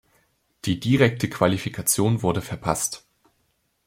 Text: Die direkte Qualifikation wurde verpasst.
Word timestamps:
Die 0.65 0.79
direkte 0.79 1.29
Qualifikation 1.29 2.23
wurde 2.23 2.41
verpasst. 2.41 3.05